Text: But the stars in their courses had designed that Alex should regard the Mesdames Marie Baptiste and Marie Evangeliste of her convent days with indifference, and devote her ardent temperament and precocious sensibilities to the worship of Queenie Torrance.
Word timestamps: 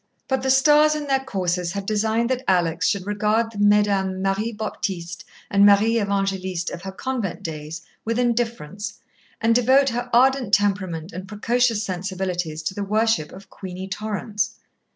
But 0.27 0.41
the 0.41 0.49
stars 0.49 0.95
in 0.95 1.05
their 1.05 1.19
courses 1.23 1.73
had 1.73 1.85
designed 1.85 2.31
that 2.31 2.43
Alex 2.47 2.87
should 2.87 3.05
regard 3.05 3.51
the 3.51 3.59
Mesdames 3.59 4.19
Marie 4.19 4.51
Baptiste 4.51 5.23
and 5.51 5.63
Marie 5.63 5.97
Evangeliste 5.99 6.71
of 6.71 6.81
her 6.81 6.91
convent 6.91 7.43
days 7.43 7.83
with 8.03 8.17
indifference, 8.17 8.97
and 9.41 9.53
devote 9.53 9.89
her 9.89 10.09
ardent 10.11 10.55
temperament 10.55 11.11
and 11.11 11.27
precocious 11.27 11.83
sensibilities 11.83 12.63
to 12.63 12.73
the 12.73 12.83
worship 12.83 13.31
of 13.31 13.51
Queenie 13.51 13.87
Torrance. 13.89 14.55